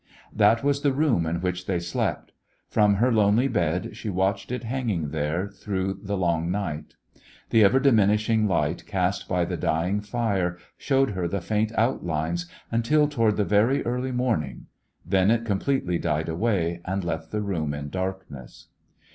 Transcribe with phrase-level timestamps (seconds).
[0.35, 2.31] That was the room in which they slept.
[2.67, 6.95] From her lonely bed she watched it hanging there through the long night.
[7.51, 13.07] The ever diminishing light cast by the dying fire showed her the faint outlines until
[13.07, 14.65] toward the A Christmas When very early morning.
[15.05, 18.69] Then it com pletely died away, and left the room in darkness.